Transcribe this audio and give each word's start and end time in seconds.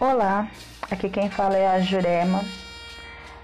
Olá, 0.00 0.46
aqui 0.88 1.10
quem 1.10 1.28
fala 1.28 1.56
é 1.56 1.66
a 1.66 1.80
Jurema, 1.80 2.44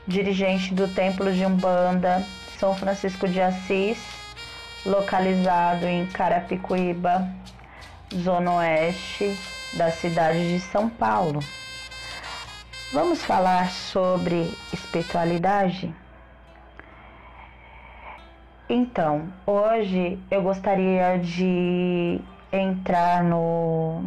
dirigente 0.06 0.72
do 0.72 0.86
Templo 0.86 1.32
de 1.32 1.44
Umbanda 1.44 2.24
São 2.60 2.76
Francisco 2.76 3.26
de 3.26 3.40
Assis, 3.40 3.98
localizado 4.86 5.84
em 5.84 6.06
Carapicuíba, 6.06 7.28
zona 8.14 8.52
oeste 8.52 9.36
da 9.76 9.90
cidade 9.90 10.48
de 10.48 10.60
São 10.60 10.88
Paulo. 10.88 11.40
Vamos 12.92 13.24
falar 13.24 13.72
sobre 13.72 14.56
espiritualidade? 14.72 15.92
Então, 18.68 19.26
hoje 19.44 20.20
eu 20.30 20.40
gostaria 20.40 21.18
de 21.18 22.20
entrar 22.52 23.24
no, 23.24 24.04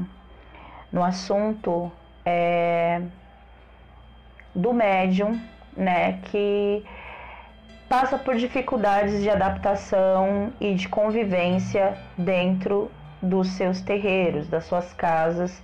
no 0.93 1.03
assunto 1.03 1.91
é, 2.27 3.01
do 4.53 4.73
médium, 4.73 5.39
né, 5.75 6.19
que 6.23 6.83
passa 7.87 8.17
por 8.17 8.35
dificuldades 8.35 9.21
de 9.21 9.29
adaptação 9.29 10.51
e 10.59 10.75
de 10.75 10.89
convivência 10.89 11.97
dentro 12.17 12.91
dos 13.21 13.47
seus 13.51 13.79
terreiros, 13.79 14.49
das 14.49 14.65
suas 14.65 14.93
casas, 14.93 15.63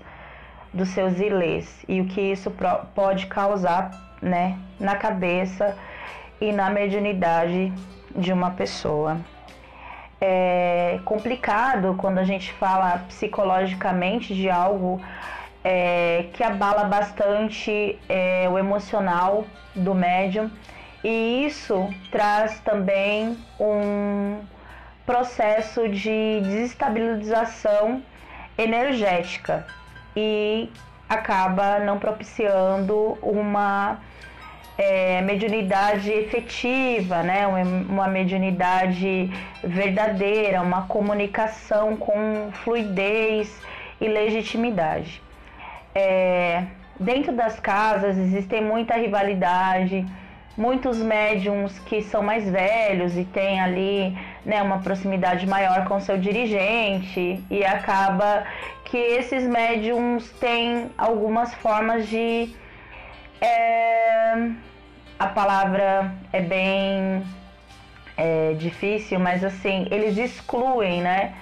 dos 0.73 0.87
seus 0.89 1.19
ilês 1.19 1.83
e 1.87 1.99
o 1.99 2.05
que 2.05 2.21
isso 2.21 2.49
pode 2.95 3.27
causar, 3.27 3.91
né, 4.21 4.57
na 4.79 4.95
cabeça 4.95 5.77
e 6.39 6.53
na 6.53 6.69
mediunidade 6.69 7.73
de 8.15 8.31
uma 8.31 8.51
pessoa. 8.51 9.17
É 10.21 10.99
complicado 11.03 11.95
quando 11.97 12.19
a 12.19 12.23
gente 12.23 12.53
fala 12.53 12.99
psicologicamente 13.09 14.33
de 14.33 14.49
algo 14.49 15.01
é, 15.63 16.25
que 16.33 16.43
abala 16.43 16.83
bastante 16.85 17.97
é, 18.09 18.47
o 18.49 18.57
emocional 18.57 19.45
do 19.75 19.95
médium 19.95 20.51
e 21.03 21.45
isso 21.45 21.89
traz 22.11 22.59
também 22.59 23.37
um 23.59 24.39
processo 25.05 25.89
de 25.89 26.41
desestabilização 26.41 28.01
energética 28.57 29.65
e 30.15 30.69
acaba 31.09 31.79
não 31.79 31.99
propiciando 31.99 33.17
uma 33.21 33.99
é, 34.77 35.21
mediunidade 35.21 36.11
efetiva, 36.11 37.21
né? 37.21 37.45
uma 37.47 38.07
mediunidade 38.07 39.29
verdadeira, 39.63 40.61
uma 40.61 40.83
comunicação 40.83 41.97
com 41.97 42.49
fluidez 42.63 43.61
e 43.99 44.07
legitimidade. 44.07 45.21
É, 45.95 46.63
dentro 46.99 47.33
das 47.33 47.59
casas 47.59 48.17
existem 48.17 48.63
muita 48.63 48.95
rivalidade, 48.95 50.05
muitos 50.57 50.97
médiums 50.97 51.77
que 51.79 52.01
são 52.03 52.21
mais 52.21 52.49
velhos 52.49 53.17
e 53.17 53.25
têm 53.25 53.59
ali 53.59 54.17
né, 54.45 54.61
uma 54.61 54.79
proximidade 54.79 55.47
maior 55.47 55.85
com 55.85 55.99
seu 55.99 56.17
dirigente 56.17 57.43
e 57.49 57.65
acaba 57.65 58.43
que 58.85 58.97
esses 58.97 59.43
médiums 59.43 60.29
têm 60.39 60.91
algumas 60.97 61.53
formas 61.55 62.07
de 62.07 62.53
é, 63.41 64.49
a 65.19 65.27
palavra 65.27 66.13
é 66.31 66.41
bem 66.41 67.23
é, 68.15 68.53
difícil, 68.53 69.19
mas 69.19 69.43
assim, 69.43 69.87
eles 69.91 70.17
excluem, 70.17 71.01
né? 71.01 71.33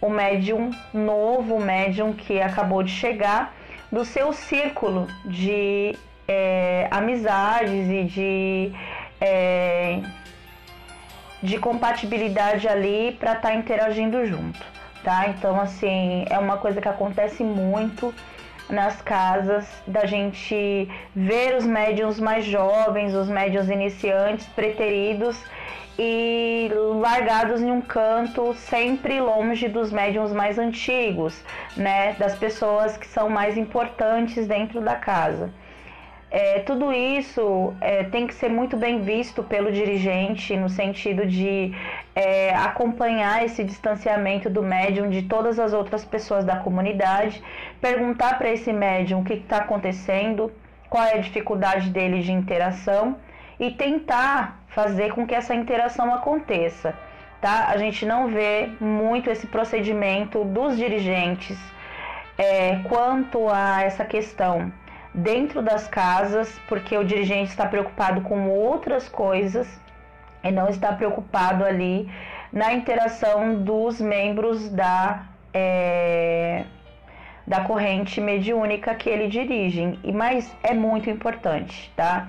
O 0.00 0.08
médium 0.08 0.70
novo, 0.92 1.56
o 1.56 1.60
médium 1.60 2.12
que 2.12 2.40
acabou 2.40 2.82
de 2.82 2.90
chegar, 2.90 3.54
do 3.90 4.04
seu 4.04 4.32
círculo 4.32 5.06
de 5.24 5.96
é, 6.28 6.86
amizades 6.90 7.88
e 7.88 8.04
de, 8.04 8.72
é, 9.20 10.00
de 11.42 11.58
compatibilidade 11.58 12.68
ali 12.68 13.16
para 13.18 13.32
estar 13.32 13.48
tá 13.48 13.54
interagindo 13.54 14.24
junto, 14.26 14.64
tá? 15.02 15.28
Então, 15.28 15.60
assim, 15.60 16.24
é 16.30 16.38
uma 16.38 16.56
coisa 16.56 16.80
que 16.80 16.88
acontece 16.88 17.42
muito 17.42 18.14
nas 18.70 19.00
casas, 19.02 19.66
da 19.86 20.06
gente 20.06 20.88
ver 21.14 21.56
os 21.56 21.64
médiums 21.64 22.18
mais 22.20 22.44
jovens, 22.44 23.14
os 23.14 23.28
médiums 23.28 23.68
iniciantes, 23.68 24.46
preteridos 24.46 25.42
e 25.98 26.70
largados 27.00 27.60
em 27.60 27.70
um 27.70 27.82
canto, 27.82 28.54
sempre 28.54 29.20
longe 29.20 29.68
dos 29.68 29.92
médiums 29.92 30.32
mais 30.32 30.58
antigos, 30.58 31.44
né, 31.76 32.14
das 32.14 32.34
pessoas 32.34 32.96
que 32.96 33.06
são 33.06 33.28
mais 33.28 33.56
importantes 33.56 34.46
dentro 34.46 34.80
da 34.80 34.96
casa. 34.96 35.52
É, 36.30 36.60
tudo 36.60 36.92
isso 36.92 37.74
é, 37.80 38.04
tem 38.04 38.26
que 38.26 38.34
ser 38.34 38.48
muito 38.48 38.76
bem 38.76 39.02
visto 39.02 39.42
pelo 39.42 39.72
dirigente, 39.72 40.56
no 40.56 40.68
sentido 40.68 41.26
de 41.26 41.74
é, 42.14 42.54
acompanhar 42.54 43.44
esse 43.44 43.62
distanciamento 43.62 44.50
do 44.50 44.62
médium 44.62 45.08
de 45.08 45.22
todas 45.22 45.58
as 45.58 45.72
outras 45.72 46.04
pessoas 46.04 46.44
da 46.44 46.56
comunidade, 46.56 47.42
perguntar 47.80 48.36
para 48.38 48.50
esse 48.50 48.72
médium 48.72 49.20
o 49.20 49.24
que 49.24 49.34
está 49.34 49.58
acontecendo, 49.58 50.52
qual 50.88 51.04
é 51.04 51.14
a 51.14 51.20
dificuldade 51.20 51.90
dele 51.90 52.20
de 52.20 52.32
interação 52.32 53.16
e 53.58 53.70
tentar 53.70 54.60
fazer 54.68 55.12
com 55.14 55.26
que 55.26 55.34
essa 55.34 55.54
interação 55.54 56.12
aconteça. 56.12 56.94
Tá? 57.40 57.68
A 57.68 57.76
gente 57.78 58.04
não 58.04 58.28
vê 58.28 58.70
muito 58.80 59.30
esse 59.30 59.46
procedimento 59.46 60.44
dos 60.44 60.76
dirigentes 60.76 61.58
é, 62.36 62.76
quanto 62.88 63.48
a 63.48 63.82
essa 63.82 64.04
questão 64.04 64.72
dentro 65.14 65.62
das 65.62 65.88
casas, 65.88 66.58
porque 66.68 66.96
o 66.96 67.04
dirigente 67.04 67.50
está 67.50 67.66
preocupado 67.66 68.20
com 68.22 68.48
outras 68.48 69.08
coisas 69.08 69.80
e 70.42 70.50
não 70.50 70.68
está 70.68 70.92
preocupado 70.92 71.64
ali 71.64 72.10
na 72.52 72.72
interação 72.72 73.62
dos 73.62 74.00
membros 74.00 74.68
da, 74.68 75.26
é, 75.52 76.64
da 77.46 77.60
corrente 77.62 78.20
mediúnica 78.20 78.94
que 78.94 79.08
ele 79.08 79.28
dirige. 79.28 79.98
E 80.02 80.12
mas 80.12 80.54
é 80.62 80.74
muito 80.74 81.08
importante, 81.08 81.92
tá? 81.96 82.28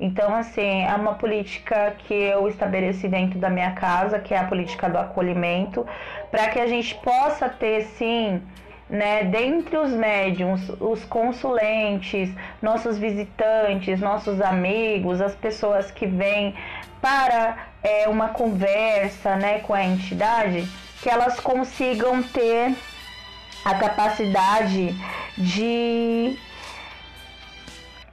Então, 0.00 0.34
assim, 0.34 0.82
é 0.82 0.94
uma 0.96 1.14
política 1.14 1.94
que 1.96 2.12
eu 2.12 2.48
estabeleci 2.48 3.06
dentro 3.06 3.38
da 3.38 3.48
minha 3.48 3.70
casa, 3.70 4.18
que 4.18 4.34
é 4.34 4.38
a 4.38 4.44
política 4.44 4.90
do 4.90 4.98
acolhimento, 4.98 5.86
para 6.28 6.48
que 6.48 6.58
a 6.58 6.66
gente 6.66 6.94
possa 6.96 7.48
ter, 7.48 7.82
sim, 7.82 8.42
né, 8.92 9.24
dentre 9.24 9.78
os 9.78 9.90
médiums, 9.90 10.68
os 10.78 11.02
consulentes, 11.02 12.28
nossos 12.60 12.98
visitantes, 12.98 13.98
nossos 13.98 14.38
amigos, 14.42 15.18
as 15.22 15.34
pessoas 15.34 15.90
que 15.90 16.06
vêm 16.06 16.54
para 17.00 17.56
é, 17.82 18.06
uma 18.06 18.28
conversa 18.28 19.34
né, 19.36 19.60
com 19.60 19.72
a 19.72 19.82
entidade, 19.82 20.68
que 21.00 21.08
elas 21.08 21.40
consigam 21.40 22.22
ter 22.22 22.76
a 23.64 23.74
capacidade 23.76 24.94
de 25.38 26.38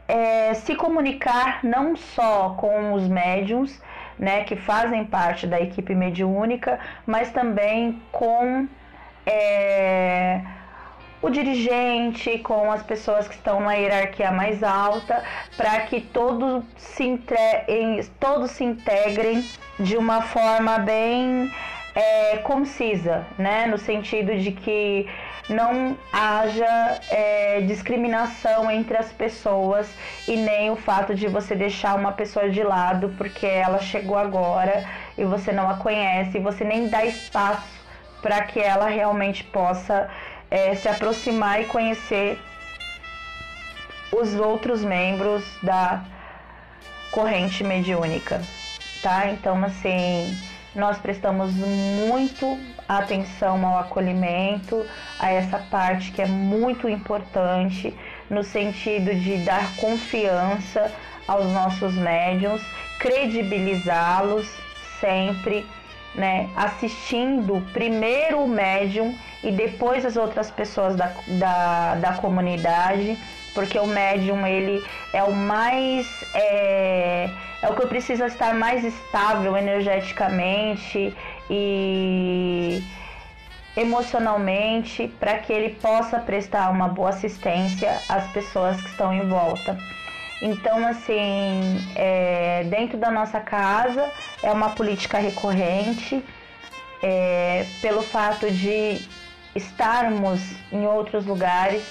é, 0.08 0.54
se 0.54 0.76
comunicar 0.76 1.60
não 1.62 1.98
só 1.98 2.52
com 2.52 2.94
os 2.94 3.06
médiums, 3.06 3.82
né, 4.18 4.46
que 4.46 4.56
fazem 4.56 5.04
parte 5.04 5.46
da 5.46 5.60
equipe 5.60 5.94
mediúnica, 5.94 6.80
mas 7.06 7.32
também 7.32 8.02
com 8.14 8.66
é, 9.26 10.42
o 11.22 11.30
dirigente, 11.30 12.40
com 12.40 12.72
as 12.72 12.82
pessoas 12.84 13.28
que 13.28 13.36
estão 13.36 13.60
na 13.60 13.74
hierarquia 13.74 14.32
mais 14.32 14.64
alta, 14.64 15.24
para 15.58 15.82
que 15.82 16.02
todos 16.02 16.64
se, 16.78 17.04
entre... 17.04 17.38
todos 18.20 18.52
se 18.52 18.64
integrem 18.64 19.44
de 19.80 19.98
uma 19.98 20.22
forma 20.22 20.80
bem 20.80 21.52
é, 21.96 22.38
concisa, 22.38 23.26
né? 23.38 23.66
No 23.66 23.78
sentido 23.78 24.38
de 24.38 24.52
que 24.52 25.08
não 25.50 25.98
haja 26.14 27.00
é, 27.10 27.62
discriminação 27.62 28.70
entre 28.70 28.96
as 28.96 29.12
pessoas 29.12 29.90
e 30.28 30.38
nem 30.38 30.70
o 30.70 30.76
fato 30.76 31.16
de 31.16 31.28
você 31.28 31.56
deixar 31.56 31.96
uma 31.96 32.12
pessoa 32.12 32.50
de 32.50 32.62
lado 32.62 33.14
porque 33.18 33.48
ela 33.48 33.80
chegou 33.80 34.16
agora 34.16 34.86
e 35.18 35.24
você 35.24 35.52
não 35.52 35.70
a 35.70 35.76
conhece, 35.76 36.40
você 36.40 36.64
nem 36.64 36.88
dá 36.88 37.04
espaço 37.04 37.80
para 38.22 38.44
que 38.44 38.60
ela 38.60 38.88
realmente 38.88 39.44
possa 39.46 40.10
é, 40.50 40.76
se 40.76 40.88
aproximar 40.88 41.62
e 41.62 41.66
conhecer 41.66 42.40
os 44.12 44.34
outros 44.36 44.84
membros 44.84 45.44
da 45.62 46.04
corrente 47.12 47.64
mediúnica, 47.64 48.42
tá? 49.02 49.30
Então, 49.30 49.64
assim, 49.64 50.36
nós 50.76 50.98
prestamos 50.98 51.54
muito 51.54 52.60
atenção 52.88 53.66
ao 53.66 53.80
acolhimento, 53.80 54.86
a 55.20 55.32
essa 55.32 55.60
parte 55.70 56.12
que 56.12 56.22
é 56.22 56.26
muito 56.26 56.90
importante 56.90 57.94
no 58.30 58.44
sentido 58.44 59.14
de 59.14 59.38
dar 59.38 59.76
confiança 59.76 60.92
aos 61.28 61.46
nossos 61.52 61.94
médiums, 61.94 62.62
credibilizá-los 63.00 64.48
sempre, 65.00 65.66
né? 66.16 66.50
Assistindo 66.56 67.62
primeiro 67.72 68.44
o 68.44 68.48
médium 68.48 69.16
e 69.44 69.52
depois 69.52 70.06
as 70.06 70.18
outras 70.18 70.52
pessoas 70.52 70.96
da, 70.96 71.12
da, 71.28 71.96
da 71.96 72.14
comunidade 72.14 73.18
porque 73.54 73.80
o 73.80 73.88
médium 73.88 74.46
ele 74.46 74.84
é 75.14 75.24
o 75.24 75.34
mais 75.34 76.24
é, 76.34 77.30
é 77.62 77.70
o 77.70 77.76
que 77.76 77.84
eu 77.84 77.88
preciso 77.88 78.24
estar 78.26 78.54
mais 78.54 78.84
estável 78.84 79.58
energeticamente 79.58 81.16
e 81.50 82.82
emocionalmente 83.76 85.08
para 85.20 85.40
que 85.40 85.54
ele 85.54 85.76
possa 85.76 86.20
prestar 86.20 86.70
uma 86.70 86.88
boa 86.88 87.10
assistência 87.10 88.02
às 88.08 88.28
pessoas 88.28 88.82
que 88.82 88.90
estão 88.90 89.14
em 89.14 89.28
volta. 89.28 89.78
Então, 90.42 90.88
assim, 90.88 91.86
é, 91.96 92.64
dentro 92.66 92.98
da 92.98 93.12
nossa 93.12 93.40
casa 93.40 94.10
é 94.42 94.52
uma 94.52 94.70
política 94.70 95.18
recorrente, 95.18 96.24
é, 97.02 97.66
pelo 97.82 98.02
fato 98.02 98.50
de 98.50 99.02
estarmos 99.56 100.42
em 100.72 100.86
outros 100.86 101.26
lugares 101.26 101.84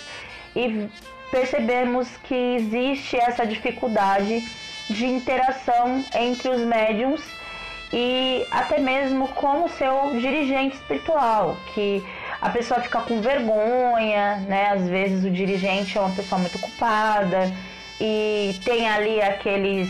e 0.55 0.89
percebermos 1.31 2.09
que 2.25 2.35
existe 2.35 3.17
essa 3.17 3.47
dificuldade 3.47 4.43
de 4.89 5.07
interação 5.07 6.05
entre 6.15 6.49
os 6.49 6.61
médiums 6.63 7.23
e 7.93 8.47
até 8.51 8.79
mesmo 8.79 9.29
com 9.29 9.65
o 9.65 9.69
seu 9.69 10.19
dirigente 10.19 10.77
espiritual, 10.77 11.57
que 11.75 12.05
a 12.41 12.51
pessoa 12.51 12.81
fica 12.81 13.01
com 13.01 13.21
vergonha, 13.21 14.37
né? 14.47 14.71
Às 14.71 14.89
vezes 14.89 15.25
o 15.25 15.31
dirigente 15.31 15.97
é 15.97 16.01
uma 16.01 16.15
pessoa 16.15 16.41
muito 16.41 16.57
ocupada 16.57 17.53
e 18.01 18.59
tem 18.65 18.89
ali 18.89 19.21
aqueles 19.21 19.89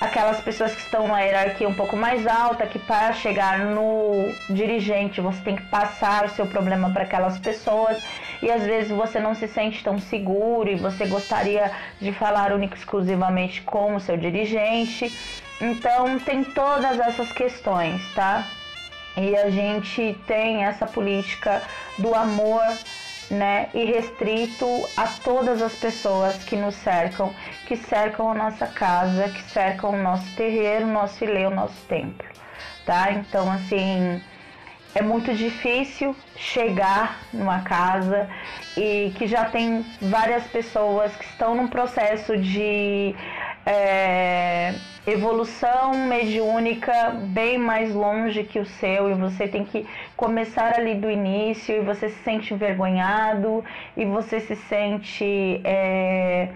aquelas 0.00 0.40
pessoas 0.40 0.74
que 0.74 0.80
estão 0.80 1.06
na 1.06 1.20
hierarquia 1.20 1.68
um 1.68 1.74
pouco 1.74 1.96
mais 1.96 2.26
alta, 2.26 2.66
que 2.66 2.78
para 2.78 3.12
chegar 3.12 3.58
no 3.58 4.32
dirigente 4.48 5.20
você 5.20 5.40
tem 5.42 5.56
que 5.56 5.64
passar 5.64 6.24
o 6.24 6.30
seu 6.30 6.46
problema 6.46 6.90
para 6.90 7.02
aquelas 7.02 7.38
pessoas 7.38 8.02
e 8.42 8.50
às 8.50 8.64
vezes 8.64 8.90
você 8.90 9.20
não 9.20 9.34
se 9.34 9.46
sente 9.46 9.84
tão 9.84 9.98
seguro 9.98 10.70
e 10.70 10.76
você 10.76 11.06
gostaria 11.06 11.70
de 12.00 12.12
falar 12.12 12.52
única 12.52 12.76
exclusivamente 12.76 13.60
com 13.62 13.94
o 13.94 14.00
seu 14.00 14.16
dirigente. 14.16 15.12
Então 15.60 16.18
tem 16.18 16.42
todas 16.42 16.98
essas 16.98 17.30
questões, 17.32 18.02
tá? 18.14 18.46
E 19.16 19.36
a 19.36 19.50
gente 19.50 20.18
tem 20.26 20.64
essa 20.64 20.86
política 20.86 21.62
do 21.98 22.14
amor, 22.14 22.62
né, 23.30 23.68
irrestrito 23.72 24.66
a 24.96 25.06
todas 25.06 25.62
as 25.62 25.72
pessoas 25.74 26.42
que 26.44 26.56
nos 26.56 26.74
cercam, 26.74 27.32
que 27.66 27.76
cercam 27.76 28.30
a 28.30 28.34
nossa 28.34 28.66
casa, 28.66 29.28
que 29.28 29.42
cercam 29.42 29.90
o 29.90 30.02
nosso 30.02 30.34
terreiro, 30.34 30.86
o 30.86 30.92
nosso 30.92 31.22
ilê, 31.22 31.46
o 31.46 31.50
nosso 31.50 31.80
templo, 31.86 32.26
tá? 32.84 33.12
Então, 33.12 33.50
assim, 33.50 34.20
é 34.94 35.02
muito 35.02 35.32
difícil 35.32 36.16
chegar 36.34 37.20
numa 37.32 37.60
casa 37.60 38.28
e 38.76 39.12
que 39.16 39.26
já 39.28 39.44
tem 39.44 39.86
várias 40.02 40.44
pessoas 40.48 41.14
que 41.14 41.24
estão 41.24 41.54
num 41.54 41.68
processo 41.68 42.36
de 42.36 43.14
é, 43.64 44.49
evolução 45.06 45.94
mediúnica 46.06 47.10
bem 47.10 47.58
mais 47.58 47.94
longe 47.94 48.44
que 48.44 48.58
o 48.58 48.66
seu 48.66 49.10
e 49.10 49.14
você 49.14 49.48
tem 49.48 49.64
que 49.64 49.86
começar 50.16 50.74
ali 50.74 50.94
do 50.94 51.10
início 51.10 51.76
e 51.76 51.80
você 51.80 52.08
se 52.10 52.22
sente 52.22 52.52
envergonhado 52.52 53.64
e 53.96 54.04
você 54.04 54.40
se 54.40 54.54
sente 54.56 55.60
é, 55.64 56.50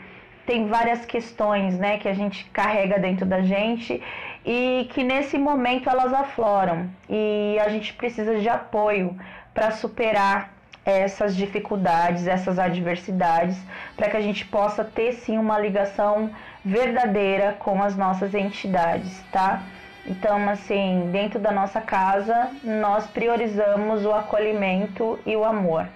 tem 0.46 0.66
várias 0.66 1.06
questões 1.06 1.78
né 1.78 1.98
que 1.98 2.08
a 2.08 2.14
gente 2.14 2.44
carrega 2.52 2.98
dentro 2.98 3.24
da 3.24 3.40
gente 3.40 4.02
e 4.44 4.86
que 4.92 5.02
nesse 5.02 5.38
momento 5.38 5.88
elas 5.88 6.12
afloram. 6.12 6.90
E 7.08 7.56
a 7.60 7.68
gente 7.68 7.94
precisa 7.94 8.38
de 8.38 8.48
apoio 8.48 9.16
para 9.54 9.70
superar 9.70 10.52
essas 10.84 11.34
dificuldades, 11.34 12.26
essas 12.26 12.58
adversidades, 12.58 13.56
para 13.96 14.10
que 14.10 14.16
a 14.16 14.20
gente 14.20 14.44
possa 14.44 14.84
ter 14.84 15.12
sim 15.14 15.38
uma 15.38 15.58
ligação 15.58 16.30
verdadeira 16.64 17.56
com 17.58 17.82
as 17.82 17.96
nossas 17.96 18.34
entidades, 18.34 19.22
tá? 19.32 19.62
Então, 20.06 20.48
assim, 20.48 21.08
dentro 21.10 21.38
da 21.38 21.50
nossa 21.50 21.80
casa, 21.80 22.50
nós 22.62 23.06
priorizamos 23.06 24.04
o 24.04 24.12
acolhimento 24.12 25.18
e 25.24 25.34
o 25.34 25.44
amor, 25.44 25.88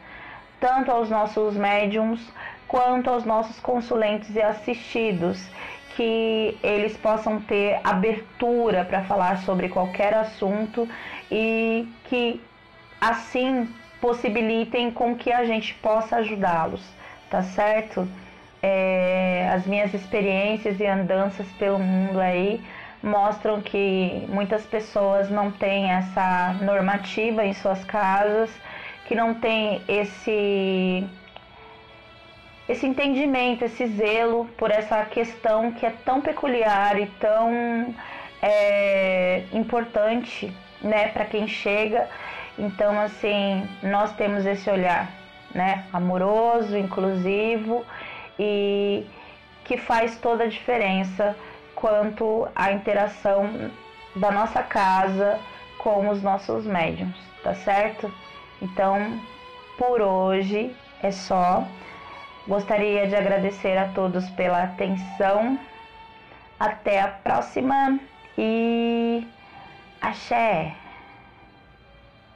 tanto 0.59 0.91
aos 0.91 1.11
nossos 1.11 1.55
médiums 1.57 2.21
quanto 2.67 3.11
aos 3.11 3.25
nossos 3.25 3.61
consulentes 3.61 4.35
e 4.35 4.41
assistidos, 4.41 5.47
que 5.95 6.57
eles 6.63 6.97
possam 6.97 7.41
ter 7.41 7.81
abertura 7.83 8.85
para 8.85 9.03
falar 9.05 9.39
sobre 9.39 9.69
qualquer 9.69 10.15
assunto 10.15 10.89
e 11.31 11.89
que 12.05 12.41
assim 13.01 13.69
possibilitem 14.01 14.91
com 14.91 15.17
que 15.17 15.33
a 15.33 15.45
gente 15.45 15.75
possa 15.75 16.17
ajudá-los, 16.17 16.83
tá 17.31 17.43
certo? 17.43 18.09
É, 18.63 19.51
as 19.55 19.67
minhas 19.67 19.95
experiências 19.95 20.81
e 20.81 20.87
andanças 20.87 21.47
pelo 21.59 21.79
mundo 21.79 22.19
aí 22.19 22.61
mostram 23.03 23.61
que 23.61 24.25
muitas 24.29 24.65
pessoas 24.67 25.31
não 25.31 25.51
têm 25.51 25.91
essa 25.91 26.55
normativa 26.61 27.45
em 27.45 27.53
suas 27.53 27.85
casas, 27.85 28.51
que 29.07 29.15
não 29.15 29.35
tem 29.35 29.83
esse 29.89 31.05
esse 32.69 32.87
entendimento, 32.87 33.65
esse 33.65 33.87
zelo 33.87 34.45
por 34.59 34.71
essa 34.71 35.03
questão 35.07 35.73
que 35.73 35.87
é 35.87 35.91
tão 36.05 36.21
peculiar 36.21 37.01
e 37.01 37.07
tão 37.19 37.95
é, 38.43 39.45
importante, 39.55 40.53
né, 40.83 41.09
para 41.09 41.25
quem 41.25 41.49
chega 41.49 42.07
então, 42.59 42.99
assim, 43.01 43.69
nós 43.83 44.13
temos 44.17 44.45
esse 44.45 44.69
olhar, 44.69 45.09
né, 45.55 45.85
amoroso, 45.93 46.77
inclusivo 46.77 47.85
e 48.39 49.07
que 49.65 49.77
faz 49.77 50.19
toda 50.19 50.45
a 50.45 50.49
diferença 50.49 51.37
quanto 51.75 52.49
à 52.57 52.73
interação 52.73 53.71
da 54.17 54.31
nossa 54.33 54.63
casa 54.63 55.39
com 55.79 56.09
os 56.09 56.21
nossos 56.21 56.67
médiums, 56.67 57.17
tá 57.45 57.55
certo? 57.55 58.13
Então, 58.61 59.21
por 59.77 60.01
hoje 60.01 60.75
é 61.03 61.13
só. 61.13 61.65
Gostaria 62.49 63.07
de 63.07 63.15
agradecer 63.15 63.77
a 63.77 63.89
todos 63.89 64.29
pela 64.31 64.65
atenção. 64.65 65.59
Até 66.59 67.01
a 67.01 67.09
próxima 67.09 68.01
e 68.37 69.25
axé! 70.01 70.88